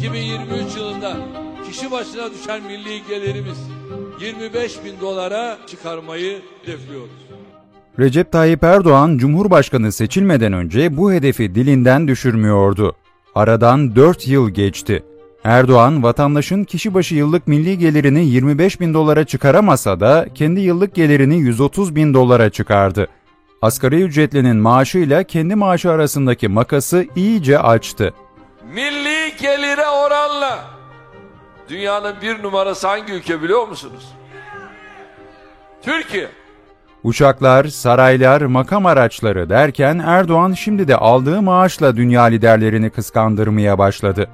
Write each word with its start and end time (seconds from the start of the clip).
2023 0.00 0.76
yılında 0.76 1.16
kişi 1.68 1.90
başına 1.90 2.30
düşen 2.30 2.62
milli 2.62 3.02
gelirimiz 3.08 3.58
25 4.20 4.84
bin 4.84 5.00
dolara 5.00 5.58
çıkarmayı 5.66 6.38
hedefliyoruz. 6.62 7.10
Recep 7.98 8.32
Tayyip 8.32 8.64
Erdoğan 8.64 9.18
Cumhurbaşkanı 9.18 9.92
seçilmeden 9.92 10.52
önce 10.52 10.96
bu 10.96 11.12
hedefi 11.12 11.54
dilinden 11.54 12.08
düşürmüyordu. 12.08 12.96
Aradan 13.34 13.96
4 13.96 14.28
yıl 14.28 14.50
geçti. 14.50 15.02
Erdoğan, 15.44 16.02
vatandaşın 16.02 16.64
kişi 16.64 16.94
başı 16.94 17.14
yıllık 17.14 17.46
milli 17.46 17.78
gelirini 17.78 18.26
25 18.26 18.80
bin 18.80 18.94
dolara 18.94 19.24
çıkaramasa 19.24 20.00
da 20.00 20.26
kendi 20.34 20.60
yıllık 20.60 20.94
gelirini 20.94 21.38
130 21.38 21.96
bin 21.96 22.14
dolara 22.14 22.50
çıkardı. 22.50 23.08
Asgari 23.62 24.02
ücretlinin 24.02 24.56
maaşıyla 24.56 25.22
kendi 25.22 25.54
maaşı 25.54 25.90
arasındaki 25.90 26.48
makası 26.48 27.06
iyice 27.16 27.58
açtı. 27.58 28.14
Milli 28.74 29.36
gelire 29.40 29.86
oranla 29.88 30.58
dünyanın 31.68 32.14
bir 32.22 32.42
numarası 32.42 32.86
hangi 32.88 33.12
ülke 33.12 33.42
biliyor 33.42 33.68
musunuz? 33.68 34.08
Türkiye. 35.82 36.28
Uçaklar, 37.02 37.64
saraylar, 37.64 38.40
makam 38.42 38.86
araçları 38.86 39.50
derken 39.50 39.98
Erdoğan 39.98 40.52
şimdi 40.52 40.88
de 40.88 40.96
aldığı 40.96 41.42
maaşla 41.42 41.96
dünya 41.96 42.22
liderlerini 42.22 42.90
kıskandırmaya 42.90 43.78
başladı. 43.78 44.30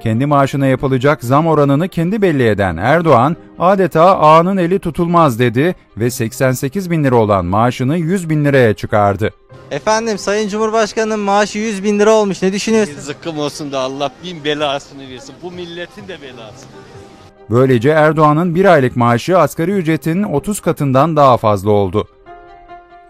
Kendi 0.00 0.26
maaşına 0.26 0.66
yapılacak 0.66 1.24
zam 1.24 1.46
oranını 1.46 1.88
kendi 1.88 2.22
belli 2.22 2.48
eden 2.48 2.76
Erdoğan, 2.76 3.36
adeta 3.58 4.18
ağanın 4.18 4.56
eli 4.56 4.78
tutulmaz 4.78 5.38
dedi 5.38 5.74
ve 5.96 6.10
88 6.10 6.90
bin 6.90 7.04
lira 7.04 7.16
olan 7.16 7.44
maaşını 7.44 7.96
100 7.98 8.30
bin 8.30 8.44
liraya 8.44 8.74
çıkardı. 8.74 9.30
Efendim 9.70 10.18
Sayın 10.18 10.48
Cumhurbaşkanı'nın 10.48 11.20
maaşı 11.20 11.58
100 11.58 11.84
bin 11.84 11.98
lira 11.98 12.10
olmuş. 12.12 12.42
Ne 12.42 12.52
düşünüyorsunuz? 12.52 13.00
Zıkkım 13.00 13.38
olsun 13.38 13.72
da 13.72 13.78
Allah 13.80 14.10
bin 14.24 14.44
belasını 14.44 15.10
versin. 15.10 15.34
Bu 15.42 15.50
milletin 15.50 16.08
de 16.08 16.22
belasını. 16.22 16.70
Böylece 17.50 17.90
Erdoğan'ın 17.90 18.54
bir 18.54 18.64
aylık 18.64 18.96
maaşı 18.96 19.38
asgari 19.38 19.70
ücretin 19.70 20.22
30 20.22 20.60
katından 20.60 21.16
daha 21.16 21.36
fazla 21.36 21.70
oldu. 21.70 22.08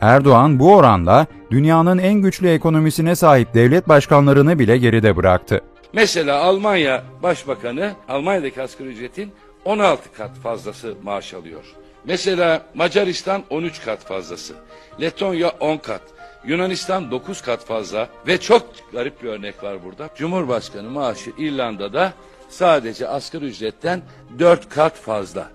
Erdoğan 0.01 0.59
bu 0.59 0.77
oranla 0.77 1.27
dünyanın 1.51 1.99
en 1.99 2.15
güçlü 2.15 2.49
ekonomisine 2.49 3.17
sahip 3.17 3.55
devlet 3.55 3.89
başkanlarını 3.89 4.59
bile 4.59 4.79
geride 4.79 5.17
bıraktı. 5.17 5.61
Mesela 5.93 6.41
Almanya 6.41 7.05
Başbakanı 7.23 7.95
Almanya'daki 8.09 8.63
asgari 8.63 8.89
ücretin 8.89 9.33
16 9.65 10.13
kat 10.13 10.37
fazlası 10.37 10.95
maaş 11.03 11.35
alıyor. 11.35 11.65
Mesela 12.05 12.63
Macaristan 12.75 13.45
13 13.51 13.85
kat 13.85 14.05
fazlası. 14.05 14.55
Letonya 15.01 15.49
10 15.49 15.77
kat. 15.77 16.03
Yunanistan 16.45 17.11
9 17.11 17.43
kat 17.43 17.65
fazla 17.65 18.09
ve 18.27 18.41
çok 18.41 18.67
garip 18.93 19.23
bir 19.23 19.29
örnek 19.29 19.63
var 19.63 19.85
burada. 19.85 20.09
Cumhurbaşkanı 20.17 20.91
maaşı 20.91 21.31
İrlanda'da 21.39 22.13
sadece 22.49 23.09
asgari 23.09 23.45
ücretten 23.45 24.03
4 24.39 24.69
kat 24.69 24.97
fazla. 24.97 25.51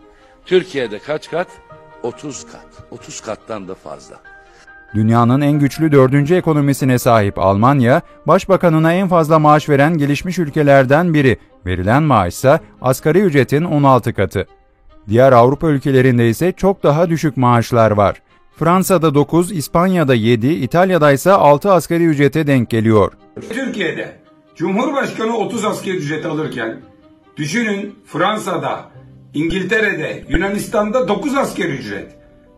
Türkiye'de 0.45 0.99
kaç 0.99 1.29
kat? 1.29 1.47
30 2.03 2.51
kat. 2.51 2.67
30 2.91 3.21
kattan 3.21 3.67
da 3.67 3.75
fazla. 3.75 4.32
Dünyanın 4.95 5.41
en 5.41 5.59
güçlü 5.59 5.91
dördüncü 5.91 6.35
ekonomisine 6.35 6.99
sahip 6.99 7.39
Almanya, 7.39 8.01
başbakanına 8.27 8.93
en 8.93 9.07
fazla 9.07 9.39
maaş 9.39 9.69
veren 9.69 9.97
gelişmiş 9.97 10.39
ülkelerden 10.39 11.13
biri. 11.13 11.37
Verilen 11.65 12.03
maaş 12.03 12.33
ise 12.33 12.59
asgari 12.81 13.19
ücretin 13.19 13.63
16 13.63 14.13
katı. 14.13 14.47
Diğer 15.09 15.31
Avrupa 15.31 15.69
ülkelerinde 15.69 16.29
ise 16.29 16.51
çok 16.51 16.83
daha 16.83 17.09
düşük 17.09 17.37
maaşlar 17.37 17.91
var. 17.91 18.21
Fransa'da 18.55 19.15
9, 19.15 19.51
İspanya'da 19.51 20.13
7, 20.13 20.47
İtalya'da 20.47 21.11
ise 21.11 21.31
6 21.31 21.71
asgari 21.71 22.05
ücrete 22.05 22.47
denk 22.47 22.69
geliyor. 22.69 23.13
Türkiye'de 23.49 24.23
Cumhurbaşkanı 24.55 25.37
30 25.37 25.65
asgari 25.65 25.95
ücret 25.95 26.25
alırken 26.25 26.81
düşünün 27.37 27.95
Fransa'da, 28.05 28.89
İngiltere'de, 29.33 30.23
Yunanistan'da 30.29 31.07
9 31.07 31.35
asgari 31.35 31.71
ücret, 31.71 32.11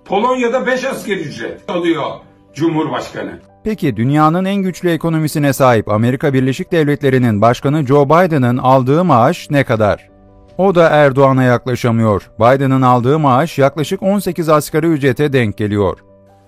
Polonya'da 0.05 0.67
5 0.67 0.83
asgari 0.85 1.19
ücret 1.19 1.61
alıyor 1.67 2.11
Cumhurbaşkanı. 2.55 3.39
Peki 3.63 3.97
dünyanın 3.97 4.45
en 4.45 4.55
güçlü 4.55 4.89
ekonomisine 4.91 5.53
sahip 5.53 5.89
Amerika 5.89 6.33
Birleşik 6.33 6.71
Devletleri'nin 6.71 7.41
başkanı 7.41 7.85
Joe 7.85 8.05
Biden'ın 8.05 8.57
aldığı 8.57 9.03
maaş 9.03 9.49
ne 9.49 9.63
kadar? 9.63 10.09
O 10.57 10.75
da 10.75 10.89
Erdoğan'a 10.89 11.43
yaklaşamıyor. 11.43 12.29
Biden'ın 12.39 12.81
aldığı 12.81 13.19
maaş 13.19 13.57
yaklaşık 13.57 14.03
18 14.03 14.49
asgari 14.49 14.87
ücrete 14.87 15.33
denk 15.33 15.57
geliyor. 15.57 15.97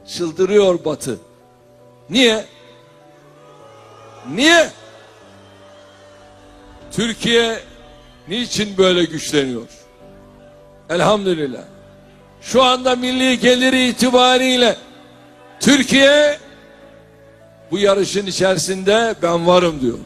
Çıldırıyor 0.08 0.86
Batı. 0.86 1.18
Niye? 2.10 2.46
Niye? 4.36 4.70
Türkiye 6.92 7.60
niçin 8.28 8.78
böyle 8.78 9.06
güçleniyor? 9.06 9.68
Elhamdülillah. 10.90 11.64
Şu 12.42 12.64
anda 12.64 12.96
milli 12.96 13.40
geliri 13.40 13.88
itibariyle 13.88 14.76
Türkiye 15.68 16.38
bu 17.72 17.78
yarışın 17.80 18.26
içerisinde 18.26 19.16
ben 19.24 19.48
varım 19.48 19.82
diyor. 19.82 19.98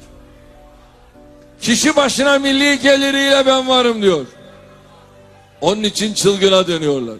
Kişi 1.59 1.95
başına 1.95 2.39
milli 2.39 2.79
geliriyle 2.79 3.43
ben 3.45 3.67
varım 3.67 4.01
diyor. 4.01 4.25
Onun 5.61 5.83
için 5.83 6.13
çılgına 6.13 6.67
dönüyorlar. 6.67 7.15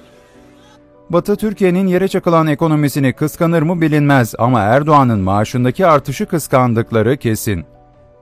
Batı 1.10 1.36
Türkiye'nin 1.36 1.88
yere 1.88 2.08
çakılan 2.08 2.48
ekonomisini 2.48 3.14
kıskanır 3.14 3.62
mı 3.62 3.82
bilinmez 3.82 4.34
ama 4.38 4.60
Erdoğan'ın 4.60 5.20
maaşındaki 5.20 5.86
artışı 5.86 6.26
kıskandıkları 6.26 7.18
kesin. 7.18 7.66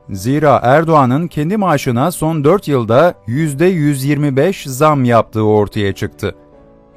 Zira 0.09 0.59
Erdoğan'ın 0.63 1.27
kendi 1.27 1.57
maaşına 1.57 2.11
son 2.11 2.43
4 2.43 2.67
yılda 2.67 3.13
%125 3.27 4.69
zam 4.69 5.05
yaptığı 5.05 5.43
ortaya 5.43 5.95
çıktı. 5.95 6.35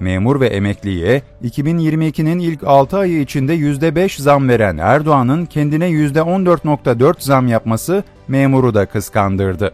Memur 0.03 0.41
ve 0.41 0.47
emekliye 0.47 1.23
2022'nin 1.45 2.39
ilk 2.39 2.65
6 2.65 2.99
ayı 2.99 3.21
içinde 3.21 3.55
%5 3.55 4.23
zam 4.23 4.49
veren 4.49 4.77
Erdoğan'ın 4.77 5.47
kendine 5.47 5.91
%14.4 5.91 7.15
zam 7.19 7.49
yapması 7.49 8.05
memuru 8.29 8.75
da 8.75 8.87
kıskandırdı. 8.87 9.73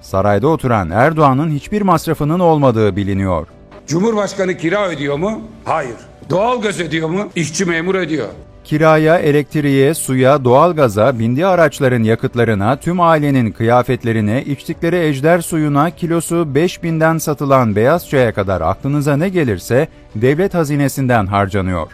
Sarayda 0.00 0.48
oturan 0.48 0.90
Erdoğan'ın 0.90 1.50
hiçbir 1.50 1.82
masrafının 1.82 2.40
olmadığı 2.40 2.96
biliniyor. 2.96 3.46
Cumhurbaşkanı 3.86 4.56
kira 4.56 4.88
ödüyor 4.88 5.16
mu? 5.16 5.40
Hayır. 5.64 5.96
Doğalgaz 6.30 6.80
ödüyor 6.80 7.08
mu? 7.08 7.28
İşçi 7.36 7.64
memur 7.64 7.94
ödüyor. 7.94 8.28
Kiraya, 8.64 9.18
elektriğe, 9.18 9.94
suya, 9.94 10.44
doğalgaza, 10.44 11.18
bindiği 11.18 11.46
araçların 11.46 12.02
yakıtlarına, 12.02 12.76
tüm 12.76 13.00
ailenin 13.00 13.52
kıyafetlerine, 13.52 14.44
içtikleri 14.44 14.96
ejder 14.96 15.40
suyuna, 15.40 15.90
kilosu 15.90 16.34
5000'den 16.54 17.18
satılan 17.18 17.76
beyaz 17.76 18.08
çaya 18.08 18.34
kadar 18.34 18.60
aklınıza 18.60 19.16
ne 19.16 19.28
gelirse 19.28 19.88
devlet 20.14 20.54
hazinesinden 20.54 21.26
harcanıyor. 21.26 21.92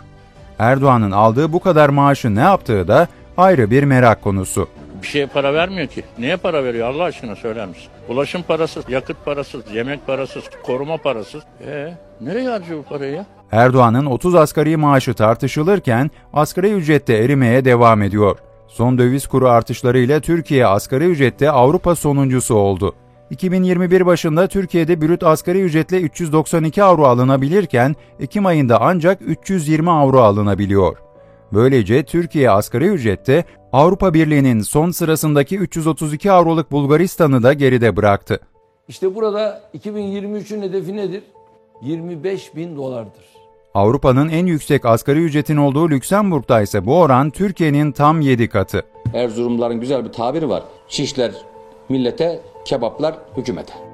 Erdoğan'ın 0.59 1.11
aldığı 1.11 1.53
bu 1.53 1.61
kadar 1.61 1.89
maaşı 1.89 2.35
ne 2.35 2.41
yaptığı 2.41 2.89
da 2.89 3.09
ayrı 3.37 3.71
bir 3.71 3.83
merak 3.83 4.23
konusu. 4.23 4.69
Bir 5.03 5.07
şeye 5.07 5.27
para 5.27 5.55
vermiyor 5.55 5.87
ki. 5.89 6.05
Neye 6.19 6.37
para 6.37 6.65
veriyor 6.65 6.89
Allah 6.89 7.03
aşkına 7.03 7.37
söyler 7.37 7.69
misin? 7.69 7.85
Ulaşım 8.09 8.43
parasız, 8.43 8.85
yakıt 8.89 9.25
parasız, 9.25 9.63
yemek 9.75 10.07
parasız, 10.07 10.45
koruma 10.63 10.97
parasız. 10.97 11.43
Ee, 11.67 11.95
nereye 12.21 12.49
harcıyor 12.49 12.79
bu 12.79 12.83
parayı 12.83 13.15
ya? 13.15 13.27
Erdoğan'ın 13.53 14.07
30 14.07 14.35
asgari 14.35 14.77
maaşı 14.77 15.15
tartışılırken 15.15 16.11
asgari 16.33 16.73
ücrette 16.73 17.15
erimeye 17.15 17.65
devam 17.65 18.03
ediyor. 18.03 18.39
Son 18.69 18.99
döviz 18.99 19.27
kuru 19.27 19.49
artışlarıyla 19.49 20.21
Türkiye 20.21 20.67
asgari 20.67 21.05
ücrette 21.05 21.51
Avrupa 21.51 21.95
sonuncusu 21.95 22.55
oldu. 22.55 22.95
2021 23.31 24.07
başında 24.07 24.47
Türkiye'de 24.47 25.01
brüt 25.01 25.23
asgari 25.23 25.61
ücretle 25.61 26.01
392 26.01 26.83
avro 26.83 27.05
alınabilirken 27.05 27.97
Ekim 28.21 28.47
ayında 28.47 28.81
ancak 28.81 29.19
320 29.23 29.91
avro 29.91 30.21
alınabiliyor. 30.21 30.97
Böylece 31.53 32.03
Türkiye 32.03 32.51
asgari 32.51 32.87
ücrette 32.87 33.45
Avrupa 33.73 34.15
Birliği'nin 34.15 34.61
son 34.61 34.91
sırasındaki 34.91 35.59
332 35.59 36.33
avroluk 36.33 36.73
Bulgaristan'ı 36.73 37.43
da 37.43 37.53
geride 37.53 37.97
bıraktı. 37.97 38.41
İşte 38.89 39.15
burada 39.15 39.63
2023'ün 39.79 40.63
hedefi 40.63 40.97
nedir? 40.97 41.23
25 41.83 42.57
bin 42.57 42.77
dolardır. 42.77 43.25
Avrupa'nın 43.75 44.29
en 44.29 44.47
yüksek 44.47 44.85
asgari 44.85 45.19
ücretin 45.19 45.57
olduğu 45.57 45.91
Lüksemburg'da 45.91 46.63
ise 46.63 46.87
bu 46.87 47.01
oran 47.01 47.31
Türkiye'nin 47.31 47.93
tam 47.93 48.21
7 48.21 48.49
katı. 48.49 48.83
Erzurumluların 49.15 49.81
güzel 49.81 50.05
bir 50.05 50.13
tabiri 50.13 50.49
var. 50.49 50.63
Şişler 50.89 51.33
millete, 51.89 52.41
kebaplar 52.65 53.15
hükümete. 53.37 53.92